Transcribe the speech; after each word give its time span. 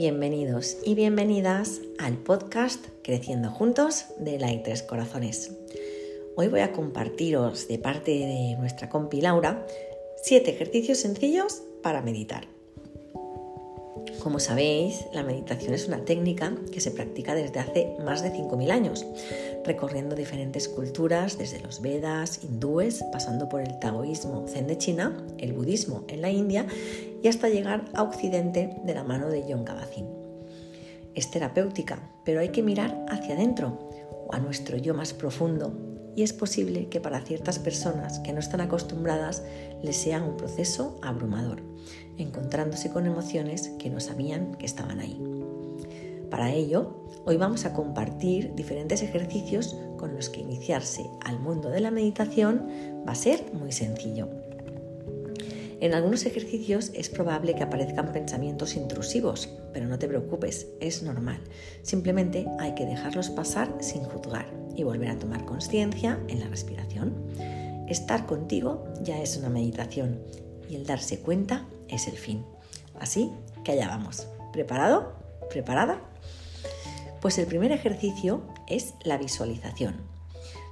Bienvenidos 0.00 0.78
y 0.82 0.94
bienvenidas 0.94 1.82
al 1.98 2.16
podcast 2.16 2.82
Creciendo 3.02 3.50
Juntos 3.50 4.06
de 4.18 4.38
y 4.50 4.62
Tres 4.62 4.82
Corazones. 4.82 5.52
Hoy 6.36 6.48
voy 6.48 6.60
a 6.60 6.72
compartiros 6.72 7.68
de 7.68 7.78
parte 7.78 8.12
de 8.12 8.56
nuestra 8.58 8.88
compi 8.88 9.20
Laura 9.20 9.66
siete 10.22 10.52
ejercicios 10.52 11.00
sencillos 11.00 11.60
para 11.82 12.00
meditar. 12.00 12.48
Como 14.22 14.38
sabéis, 14.38 15.06
la 15.14 15.22
meditación 15.22 15.72
es 15.72 15.88
una 15.88 16.04
técnica 16.04 16.54
que 16.70 16.80
se 16.80 16.90
practica 16.90 17.34
desde 17.34 17.58
hace 17.58 17.96
más 18.04 18.22
de 18.22 18.30
5.000 18.30 18.70
años, 18.70 19.06
recorriendo 19.64 20.14
diferentes 20.14 20.68
culturas 20.68 21.38
desde 21.38 21.60
los 21.60 21.80
Vedas, 21.80 22.44
hindúes, 22.44 23.02
pasando 23.12 23.48
por 23.48 23.62
el 23.62 23.78
taoísmo 23.78 24.46
zen 24.46 24.66
de 24.66 24.76
China, 24.76 25.16
el 25.38 25.54
budismo 25.54 26.04
en 26.08 26.20
la 26.20 26.30
India 26.30 26.66
y 27.22 27.28
hasta 27.28 27.48
llegar 27.48 27.86
a 27.94 28.02
Occidente 28.02 28.76
de 28.84 28.94
la 28.94 29.04
mano 29.04 29.30
de 29.30 29.42
John 29.48 29.64
Kabat-Zinn. 29.64 30.06
Es 31.14 31.30
terapéutica, 31.30 32.10
pero 32.22 32.40
hay 32.40 32.50
que 32.50 32.62
mirar 32.62 33.06
hacia 33.08 33.34
adentro 33.34 33.90
o 34.26 34.34
a 34.34 34.38
nuestro 34.38 34.76
yo 34.76 34.92
más 34.92 35.14
profundo 35.14 35.89
y 36.16 36.22
es 36.22 36.32
posible 36.32 36.88
que 36.88 37.00
para 37.00 37.20
ciertas 37.20 37.58
personas 37.58 38.18
que 38.20 38.32
no 38.32 38.40
están 38.40 38.60
acostumbradas 38.60 39.42
les 39.82 39.96
sea 39.96 40.22
un 40.22 40.36
proceso 40.36 40.98
abrumador, 41.02 41.62
encontrándose 42.18 42.90
con 42.90 43.06
emociones 43.06 43.70
que 43.78 43.90
no 43.90 44.00
sabían 44.00 44.54
que 44.54 44.66
estaban 44.66 45.00
ahí. 45.00 45.20
Para 46.30 46.52
ello, 46.52 47.04
hoy 47.24 47.36
vamos 47.36 47.64
a 47.64 47.72
compartir 47.72 48.54
diferentes 48.54 49.02
ejercicios 49.02 49.76
con 49.96 50.14
los 50.14 50.28
que 50.28 50.40
iniciarse 50.40 51.04
al 51.24 51.40
mundo 51.40 51.70
de 51.70 51.80
la 51.80 51.90
meditación 51.90 52.68
va 53.06 53.12
a 53.12 53.16
ser 53.16 53.52
muy 53.52 53.72
sencillo. 53.72 54.28
En 55.80 55.94
algunos 55.94 56.26
ejercicios 56.26 56.90
es 56.92 57.08
probable 57.08 57.54
que 57.54 57.62
aparezcan 57.62 58.12
pensamientos 58.12 58.76
intrusivos, 58.76 59.48
pero 59.72 59.86
no 59.86 59.98
te 59.98 60.08
preocupes, 60.08 60.66
es 60.78 61.02
normal. 61.02 61.40
Simplemente 61.82 62.46
hay 62.58 62.74
que 62.74 62.84
dejarlos 62.84 63.30
pasar 63.30 63.74
sin 63.80 64.04
juzgar 64.04 64.46
y 64.76 64.82
volver 64.82 65.08
a 65.08 65.18
tomar 65.18 65.46
conciencia 65.46 66.20
en 66.28 66.40
la 66.40 66.48
respiración. 66.48 67.14
Estar 67.88 68.26
contigo 68.26 68.84
ya 69.02 69.22
es 69.22 69.38
una 69.38 69.48
meditación 69.48 70.20
y 70.68 70.76
el 70.76 70.84
darse 70.84 71.20
cuenta 71.20 71.66
es 71.88 72.08
el 72.08 72.18
fin. 72.18 72.44
Así 72.98 73.32
que 73.64 73.72
allá 73.72 73.88
vamos. 73.88 74.26
¿Preparado? 74.52 75.14
¿Preparada? 75.48 76.02
Pues 77.22 77.38
el 77.38 77.46
primer 77.46 77.72
ejercicio 77.72 78.42
es 78.66 78.92
la 79.02 79.16
visualización. 79.16 80.09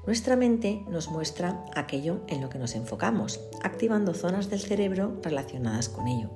Nuestra 0.08 0.36
mente 0.36 0.86
nos 0.88 1.10
muestra 1.10 1.66
aquello 1.74 2.22
en 2.28 2.40
lo 2.40 2.48
que 2.48 2.58
nos 2.58 2.74
enfocamos, 2.74 3.40
activando 3.62 4.14
zonas 4.14 4.48
del 4.48 4.58
cerebro 4.58 5.20
relacionadas 5.22 5.90
con 5.90 6.08
ello. 6.08 6.30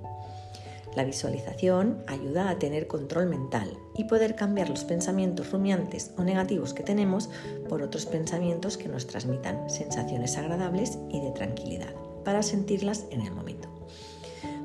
La 0.94 1.04
visualización 1.04 2.04
ayuda 2.06 2.50
a 2.50 2.58
tener 2.58 2.86
control 2.86 3.30
mental 3.30 3.78
y 3.96 4.04
poder 4.04 4.36
cambiar 4.36 4.68
los 4.68 4.84
pensamientos 4.84 5.52
rumiantes 5.52 6.10
o 6.18 6.22
negativos 6.22 6.74
que 6.74 6.82
tenemos 6.82 7.30
por 7.70 7.80
otros 7.80 8.04
pensamientos 8.04 8.76
que 8.76 8.90
nos 8.90 9.06
transmitan 9.06 9.70
sensaciones 9.70 10.36
agradables 10.36 10.98
y 11.08 11.20
de 11.20 11.30
tranquilidad 11.30 11.94
para 12.26 12.42
sentirlas 12.42 13.06
en 13.10 13.22
el 13.22 13.32
momento. 13.32 13.70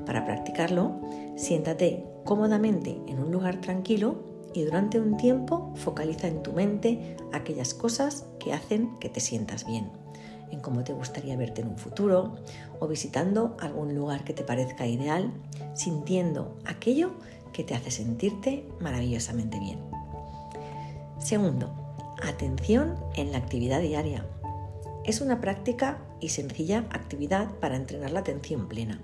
Para 0.04 0.26
practicarlo, 0.26 1.00
siéntate 1.34 2.04
cómodamente 2.26 3.00
en 3.06 3.20
un 3.20 3.32
lugar 3.32 3.62
tranquilo 3.62 4.37
y 4.54 4.64
durante 4.64 5.00
un 5.00 5.16
tiempo 5.16 5.72
focaliza 5.76 6.28
en 6.28 6.42
tu 6.42 6.52
mente 6.52 7.16
aquellas 7.32 7.74
cosas 7.74 8.26
que 8.38 8.52
hacen 8.52 8.98
que 8.98 9.08
te 9.08 9.20
sientas 9.20 9.66
bien, 9.66 9.90
en 10.50 10.60
cómo 10.60 10.84
te 10.84 10.92
gustaría 10.92 11.36
verte 11.36 11.60
en 11.60 11.68
un 11.68 11.78
futuro 11.78 12.36
o 12.80 12.88
visitando 12.88 13.56
algún 13.60 13.94
lugar 13.94 14.24
que 14.24 14.34
te 14.34 14.44
parezca 14.44 14.86
ideal, 14.86 15.32
sintiendo 15.74 16.58
aquello 16.64 17.12
que 17.52 17.64
te 17.64 17.74
hace 17.74 17.90
sentirte 17.90 18.68
maravillosamente 18.80 19.58
bien. 19.58 19.80
Segundo, 21.18 21.72
atención 22.22 22.96
en 23.16 23.32
la 23.32 23.38
actividad 23.38 23.80
diaria. 23.80 24.26
Es 25.04 25.20
una 25.20 25.40
práctica 25.40 25.98
y 26.20 26.30
sencilla 26.30 26.86
actividad 26.90 27.50
para 27.60 27.76
entrenar 27.76 28.10
la 28.10 28.20
atención 28.20 28.68
plena 28.68 29.00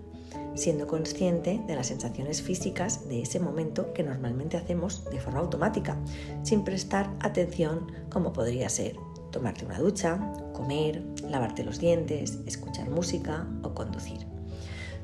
siendo 0.55 0.87
consciente 0.87 1.61
de 1.67 1.75
las 1.75 1.89
sensaciones 1.89 2.43
físicas 2.43 3.09
de 3.09 3.23
ese 3.23 3.41
momento 3.41 3.93
que 3.93 4.03
normalmente 4.03 4.57
hacemos 4.57 5.05
de 5.11 5.21
forma 5.21 5.41
automática, 5.41 5.97
sin 6.43 6.65
prestar 6.65 7.11
atención 7.21 7.91
como 8.11 8.33
podría 8.33 8.69
ser 8.69 8.97
tomarte 9.35 9.67
una 9.67 9.81
ducha, 9.81 10.33
comer, 10.53 11.03
lavarte 11.29 11.65
los 11.65 11.81
dientes, 11.81 12.39
escuchar 12.47 12.89
música 12.89 13.49
o 13.65 13.75
conducir. 13.75 14.27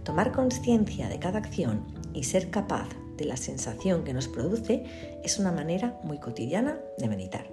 Tomar 0.05 0.31
conciencia 0.31 1.09
de 1.09 1.19
cada 1.19 1.39
acción 1.39 1.85
y 2.15 2.23
ser 2.23 2.49
capaz 2.51 2.89
de 3.17 3.25
la 3.25 3.37
sensación 3.37 4.05
que 4.05 4.15
nos 4.15 4.29
produce 4.29 4.85
es 5.25 5.39
una 5.39 5.51
manera 5.51 6.01
muy 6.05 6.19
cotidiana 6.19 6.79
de 6.97 7.09
meditar. 7.09 7.51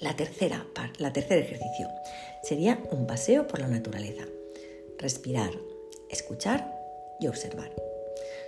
La 0.00 0.16
tercera, 0.16 0.66
la 0.98 1.12
tercer 1.12 1.38
ejercicio 1.38 1.88
sería 2.42 2.82
un 2.90 3.06
paseo 3.06 3.46
por 3.46 3.60
la 3.60 3.68
naturaleza. 3.68 4.24
Respirar, 4.98 5.52
escuchar 6.10 6.72
y 7.20 7.26
observar. 7.28 7.70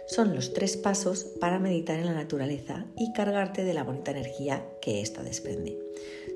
Son 0.06 0.34
los 0.34 0.52
tres 0.52 0.76
pasos 0.76 1.24
para 1.40 1.58
meditar 1.58 1.98
en 1.98 2.06
la 2.06 2.14
naturaleza 2.14 2.86
y 2.96 3.12
cargarte 3.12 3.64
de 3.64 3.74
la 3.74 3.82
bonita 3.82 4.12
energía 4.12 4.64
que 4.80 5.00
ésta 5.00 5.22
desprende. 5.22 5.76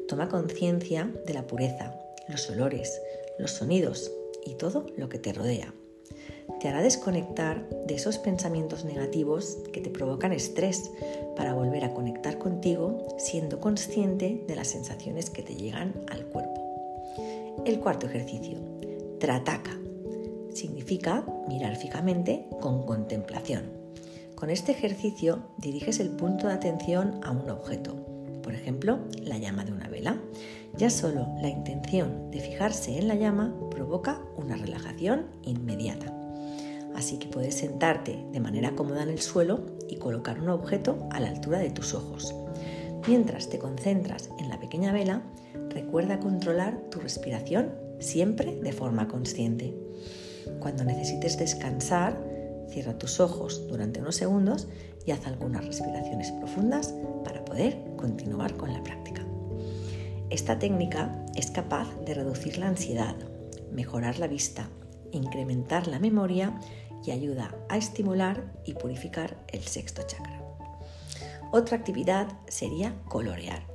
Toma 0.08 0.28
conciencia 0.28 1.08
de 1.24 1.34
la 1.34 1.46
pureza, 1.46 1.94
los 2.28 2.50
olores, 2.50 3.00
los 3.38 3.52
sonidos 3.52 4.10
y 4.44 4.54
todo 4.54 4.86
lo 4.96 5.08
que 5.08 5.20
te 5.20 5.32
rodea. 5.32 5.72
Te 6.60 6.68
hará 6.68 6.82
desconectar 6.82 7.68
de 7.86 7.94
esos 7.94 8.18
pensamientos 8.18 8.84
negativos 8.84 9.58
que 9.72 9.80
te 9.80 9.90
provocan 9.90 10.32
estrés 10.32 10.90
para 11.36 11.54
volver 11.54 11.84
a 11.84 11.94
conectar 11.94 12.38
contigo 12.38 13.06
siendo 13.18 13.60
consciente 13.60 14.42
de 14.48 14.56
las 14.56 14.68
sensaciones 14.68 15.30
que 15.30 15.42
te 15.42 15.54
llegan 15.54 15.94
al 16.08 16.26
cuerpo. 16.26 17.62
El 17.64 17.78
cuarto 17.78 18.06
ejercicio, 18.06 18.58
Trataka 19.20 19.79
significa 20.60 21.24
mirar 21.48 21.76
fijamente 21.76 22.46
con 22.60 22.84
contemplación. 22.84 23.64
Con 24.34 24.50
este 24.50 24.72
ejercicio 24.72 25.40
diriges 25.58 26.00
el 26.00 26.10
punto 26.10 26.46
de 26.46 26.54
atención 26.54 27.20
a 27.24 27.30
un 27.30 27.48
objeto, 27.50 27.96
por 28.42 28.54
ejemplo, 28.54 28.98
la 29.22 29.38
llama 29.38 29.64
de 29.64 29.72
una 29.72 29.88
vela. 29.88 30.20
Ya 30.76 30.90
solo 30.90 31.28
la 31.40 31.48
intención 31.48 32.30
de 32.30 32.40
fijarse 32.40 32.98
en 32.98 33.08
la 33.08 33.14
llama 33.14 33.54
provoca 33.70 34.20
una 34.36 34.56
relajación 34.56 35.26
inmediata. 35.42 36.16
Así 36.94 37.18
que 37.18 37.28
puedes 37.28 37.54
sentarte 37.54 38.26
de 38.32 38.40
manera 38.40 38.74
cómoda 38.74 39.02
en 39.02 39.10
el 39.10 39.20
suelo 39.20 39.66
y 39.88 39.96
colocar 39.96 40.40
un 40.40 40.48
objeto 40.48 41.08
a 41.10 41.20
la 41.20 41.28
altura 41.28 41.58
de 41.58 41.70
tus 41.70 41.94
ojos. 41.94 42.34
Mientras 43.06 43.48
te 43.48 43.58
concentras 43.58 44.30
en 44.38 44.48
la 44.48 44.58
pequeña 44.58 44.92
vela, 44.92 45.22
recuerda 45.70 46.20
controlar 46.20 46.80
tu 46.90 46.98
respiración 46.98 47.72
siempre 48.00 48.56
de 48.56 48.72
forma 48.72 49.08
consciente. 49.08 49.74
Cuando 50.58 50.84
necesites 50.84 51.38
descansar, 51.38 52.16
cierra 52.68 52.98
tus 52.98 53.20
ojos 53.20 53.66
durante 53.68 54.00
unos 54.00 54.16
segundos 54.16 54.68
y 55.06 55.10
haz 55.12 55.26
algunas 55.26 55.64
respiraciones 55.64 56.30
profundas 56.32 56.94
para 57.24 57.44
poder 57.44 57.78
continuar 57.96 58.56
con 58.56 58.72
la 58.72 58.82
práctica. 58.82 59.24
Esta 60.30 60.58
técnica 60.58 61.24
es 61.34 61.50
capaz 61.50 61.88
de 62.04 62.14
reducir 62.14 62.58
la 62.58 62.68
ansiedad, 62.68 63.16
mejorar 63.72 64.18
la 64.18 64.28
vista, 64.28 64.68
incrementar 65.10 65.88
la 65.88 65.98
memoria 65.98 66.58
y 67.04 67.10
ayuda 67.10 67.54
a 67.68 67.76
estimular 67.76 68.52
y 68.64 68.74
purificar 68.74 69.36
el 69.48 69.62
sexto 69.62 70.02
chakra. 70.06 70.40
Otra 71.50 71.76
actividad 71.76 72.28
sería 72.46 72.94
colorear. 73.08 73.69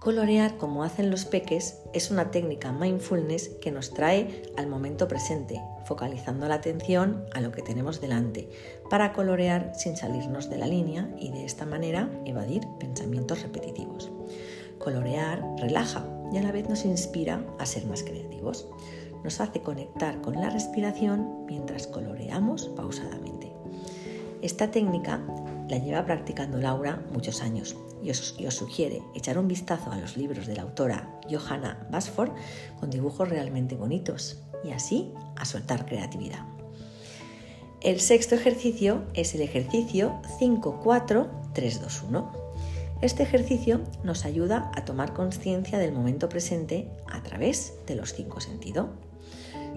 Colorear 0.00 0.56
como 0.56 0.82
hacen 0.82 1.10
los 1.10 1.26
peques 1.26 1.82
es 1.92 2.10
una 2.10 2.30
técnica 2.30 2.72
mindfulness 2.72 3.50
que 3.60 3.70
nos 3.70 3.92
trae 3.92 4.44
al 4.56 4.66
momento 4.66 5.08
presente, 5.08 5.60
focalizando 5.84 6.48
la 6.48 6.54
atención 6.54 7.26
a 7.34 7.42
lo 7.42 7.52
que 7.52 7.60
tenemos 7.60 8.00
delante, 8.00 8.48
para 8.88 9.12
colorear 9.12 9.72
sin 9.74 9.98
salirnos 9.98 10.48
de 10.48 10.56
la 10.56 10.66
línea 10.66 11.14
y 11.18 11.30
de 11.32 11.44
esta 11.44 11.66
manera 11.66 12.08
evadir 12.24 12.62
pensamientos 12.78 13.42
repetitivos. 13.42 14.10
Colorear 14.78 15.44
relaja 15.58 16.06
y 16.32 16.38
a 16.38 16.42
la 16.42 16.50
vez 16.50 16.66
nos 16.66 16.86
inspira 16.86 17.44
a 17.58 17.66
ser 17.66 17.84
más 17.84 18.02
creativos. 18.02 18.68
Nos 19.22 19.38
hace 19.42 19.60
conectar 19.60 20.22
con 20.22 20.40
la 20.40 20.48
respiración 20.48 21.44
mientras 21.44 21.86
coloreamos 21.86 22.68
pausadamente. 22.68 23.52
Esta 24.40 24.70
técnica 24.70 25.20
la 25.70 25.78
lleva 25.78 26.04
practicando 26.04 26.58
Laura 26.58 27.02
muchos 27.12 27.42
años 27.42 27.76
y 28.02 28.10
os, 28.10 28.34
sugiere 28.48 29.02
echar 29.14 29.38
un 29.38 29.46
vistazo 29.46 29.92
a 29.92 29.98
los 29.98 30.16
libros 30.16 30.46
de 30.46 30.56
la 30.56 30.62
autora 30.62 31.20
Johanna 31.30 31.86
Basford 31.90 32.32
con 32.80 32.90
dibujos 32.90 33.28
realmente 33.28 33.76
bonitos 33.76 34.42
y 34.64 34.72
así 34.72 35.12
a 35.36 35.44
soltar 35.44 35.86
creatividad. 35.86 36.44
El 37.80 38.00
sexto 38.00 38.34
ejercicio 38.34 39.04
es 39.14 39.34
el 39.34 39.42
ejercicio 39.42 40.20
5-4-3-2-1. 40.40 42.30
Este 43.00 43.22
ejercicio 43.22 43.80
nos 44.02 44.26
ayuda 44.26 44.70
a 44.74 44.84
tomar 44.84 45.14
conciencia 45.14 45.78
del 45.78 45.92
momento 45.92 46.28
presente 46.28 46.90
a 47.06 47.22
través 47.22 47.74
de 47.86 47.94
los 47.94 48.12
cinco 48.12 48.40
sentidos. 48.40 48.88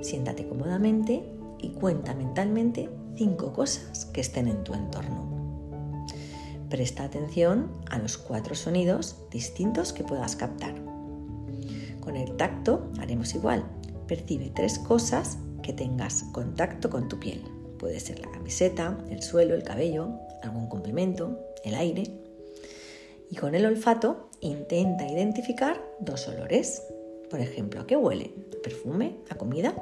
Siéntate 0.01 0.45
cómodamente 0.47 1.23
y 1.59 1.69
cuenta 1.69 2.13
mentalmente 2.13 2.89
cinco 3.15 3.53
cosas 3.53 4.05
que 4.07 4.19
estén 4.19 4.49
en 4.49 4.65
tu 4.65 4.73
entorno. 4.73 5.32
Presta 6.73 7.03
atención 7.03 7.71
a 7.91 7.99
los 7.99 8.17
cuatro 8.17 8.55
sonidos 8.55 9.15
distintos 9.29 9.93
que 9.93 10.03
puedas 10.03 10.35
captar. 10.35 10.73
Con 11.99 12.15
el 12.15 12.35
tacto 12.35 12.89
haremos 12.97 13.35
igual. 13.35 13.63
Percibe 14.07 14.51
tres 14.55 14.79
cosas 14.79 15.37
que 15.61 15.71
tengas 15.71 16.23
contacto 16.31 16.89
con 16.89 17.07
tu 17.09 17.19
piel. 17.19 17.43
Puede 17.77 17.99
ser 17.99 18.21
la 18.21 18.31
camiseta, 18.31 18.97
el 19.11 19.21
suelo, 19.21 19.53
el 19.53 19.61
cabello, 19.61 20.17
algún 20.41 20.67
complemento, 20.67 21.39
el 21.63 21.75
aire. 21.75 22.05
Y 23.29 23.35
con 23.35 23.53
el 23.53 23.67
olfato 23.67 24.31
intenta 24.39 25.07
identificar 25.07 25.79
dos 25.99 26.27
olores. 26.27 26.81
Por 27.29 27.39
ejemplo, 27.39 27.81
¿a 27.81 27.85
qué 27.85 27.97
huele? 27.97 28.33
¿Perfume? 28.63 29.17
¿A 29.29 29.35
comida? 29.35 29.75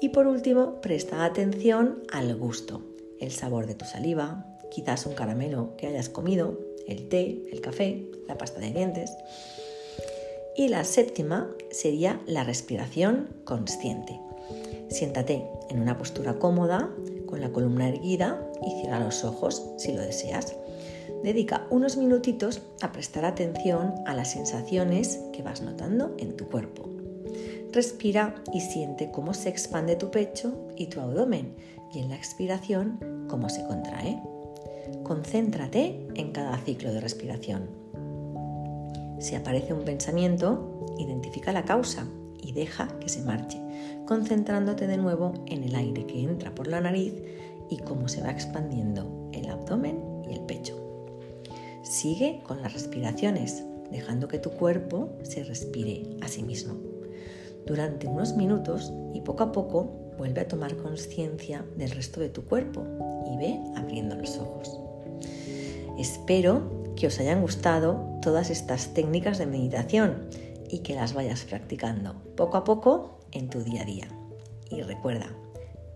Y 0.00 0.08
por 0.08 0.26
último, 0.26 0.80
presta 0.80 1.24
atención 1.24 2.02
al 2.12 2.34
gusto, 2.34 2.82
el 3.20 3.30
sabor 3.30 3.68
de 3.68 3.76
tu 3.76 3.84
saliva, 3.84 4.55
quizás 4.70 5.06
un 5.06 5.14
caramelo 5.14 5.76
que 5.76 5.86
hayas 5.86 6.08
comido, 6.08 6.58
el 6.86 7.08
té, 7.08 7.42
el 7.50 7.60
café, 7.60 8.06
la 8.28 8.38
pasta 8.38 8.60
de 8.60 8.70
dientes. 8.70 9.10
Y 10.56 10.68
la 10.68 10.84
séptima 10.84 11.50
sería 11.70 12.20
la 12.26 12.44
respiración 12.44 13.28
consciente. 13.44 14.20
Siéntate 14.88 15.44
en 15.68 15.80
una 15.80 15.98
postura 15.98 16.38
cómoda, 16.38 16.90
con 17.26 17.40
la 17.40 17.50
columna 17.50 17.88
erguida 17.88 18.40
y 18.64 18.80
cierra 18.80 19.00
los 19.00 19.24
ojos 19.24 19.62
si 19.76 19.92
lo 19.92 20.00
deseas. 20.00 20.54
Dedica 21.22 21.66
unos 21.70 21.96
minutitos 21.96 22.62
a 22.80 22.92
prestar 22.92 23.24
atención 23.24 23.94
a 24.06 24.14
las 24.14 24.30
sensaciones 24.30 25.20
que 25.32 25.42
vas 25.42 25.60
notando 25.60 26.14
en 26.18 26.36
tu 26.36 26.46
cuerpo. 26.46 26.88
Respira 27.72 28.36
y 28.52 28.60
siente 28.60 29.10
cómo 29.10 29.34
se 29.34 29.48
expande 29.48 29.96
tu 29.96 30.10
pecho 30.10 30.68
y 30.76 30.86
tu 30.86 31.00
abdomen 31.00 31.56
y 31.92 31.98
en 31.98 32.08
la 32.08 32.16
expiración 32.16 33.26
cómo 33.28 33.48
se 33.48 33.66
contrae. 33.66 34.22
Concéntrate 35.02 36.06
en 36.14 36.32
cada 36.32 36.56
ciclo 36.58 36.92
de 36.92 37.00
respiración. 37.00 37.68
Si 39.18 39.34
aparece 39.34 39.72
un 39.72 39.84
pensamiento, 39.84 40.84
identifica 40.98 41.52
la 41.52 41.64
causa 41.64 42.06
y 42.42 42.52
deja 42.52 42.88
que 43.00 43.08
se 43.08 43.22
marche, 43.22 43.60
concentrándote 44.06 44.86
de 44.86 44.96
nuevo 44.96 45.32
en 45.46 45.64
el 45.64 45.74
aire 45.74 46.06
que 46.06 46.22
entra 46.22 46.54
por 46.54 46.66
la 46.66 46.80
nariz 46.80 47.14
y 47.70 47.78
cómo 47.78 48.08
se 48.08 48.22
va 48.22 48.30
expandiendo 48.30 49.30
el 49.32 49.48
abdomen 49.48 50.00
y 50.28 50.34
el 50.34 50.40
pecho. 50.40 50.76
Sigue 51.82 52.42
con 52.44 52.62
las 52.62 52.72
respiraciones, 52.72 53.64
dejando 53.90 54.28
que 54.28 54.38
tu 54.38 54.50
cuerpo 54.50 55.10
se 55.22 55.44
respire 55.44 56.16
a 56.20 56.28
sí 56.28 56.42
mismo. 56.42 56.74
Durante 57.64 58.06
unos 58.06 58.36
minutos 58.36 58.92
y 59.14 59.22
poco 59.22 59.44
a 59.44 59.52
poco 59.52 60.05
vuelve 60.18 60.40
a 60.40 60.48
tomar 60.48 60.76
conciencia 60.76 61.64
del 61.76 61.90
resto 61.90 62.20
de 62.20 62.28
tu 62.28 62.44
cuerpo 62.44 62.84
y 63.26 63.36
ve 63.36 63.60
abriendo 63.76 64.14
los 64.16 64.38
ojos. 64.38 64.78
Espero 65.98 66.94
que 66.96 67.06
os 67.06 67.18
hayan 67.20 67.40
gustado 67.40 68.18
todas 68.22 68.50
estas 68.50 68.94
técnicas 68.94 69.38
de 69.38 69.46
meditación 69.46 70.28
y 70.68 70.80
que 70.80 70.94
las 70.94 71.14
vayas 71.14 71.44
practicando 71.44 72.14
poco 72.36 72.56
a 72.56 72.64
poco 72.64 73.20
en 73.32 73.48
tu 73.48 73.62
día 73.62 73.82
a 73.82 73.84
día. 73.84 74.08
Y 74.70 74.82
recuerda, 74.82 75.28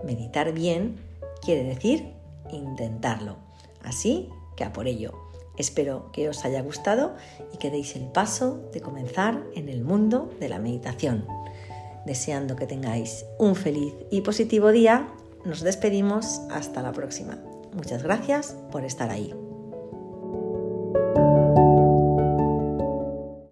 meditar 0.05 0.53
bien 0.53 0.97
quiere 1.43 1.65
decir 1.65 2.15
intentarlo. 2.53 3.37
Así 3.83 4.29
que 4.57 4.65
a 4.65 4.73
por 4.73 4.87
ello. 4.87 5.13
Espero 5.57 6.11
que 6.13 6.29
os 6.29 6.45
haya 6.45 6.63
gustado 6.63 7.15
y 7.53 7.59
que 7.59 7.71
deis 7.71 7.97
el 7.97 8.07
paso 8.07 8.71
de 8.73 8.81
comenzar 8.81 9.45
en 9.55 9.69
el 9.69 9.85
mundo 9.85 10.31
de 10.41 10.49
la 10.49 10.59
meditación. 10.59 11.27
Deseando 12.07 12.57
que 12.57 12.67
tengáis 12.67 13.25
un 13.39 13.55
feliz 13.55 13.95
y 14.11 14.23
positivo 14.23 14.73
día, 14.73 15.09
nos 15.45 15.61
despedimos 15.61 16.41
hasta 16.51 16.83
la 16.83 16.93
próxima. 16.93 17.39
Muchas 17.73 18.03
gracias 18.03 18.57
por 18.71 18.85
estar 18.85 19.11
ahí. 19.11 19.35